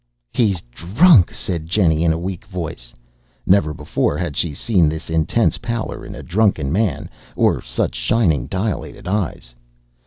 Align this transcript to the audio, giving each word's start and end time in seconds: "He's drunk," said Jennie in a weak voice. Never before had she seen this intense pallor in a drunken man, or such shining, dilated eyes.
"He's 0.33 0.61
drunk," 0.71 1.31
said 1.31 1.67
Jennie 1.67 2.03
in 2.03 2.11
a 2.11 2.17
weak 2.17 2.45
voice. 2.45 2.91
Never 3.45 3.71
before 3.71 4.17
had 4.17 4.35
she 4.35 4.51
seen 4.51 4.89
this 4.89 5.11
intense 5.11 5.59
pallor 5.59 6.03
in 6.03 6.15
a 6.15 6.23
drunken 6.23 6.71
man, 6.71 7.07
or 7.35 7.61
such 7.61 7.93
shining, 7.93 8.47
dilated 8.47 9.07
eyes. 9.07 9.53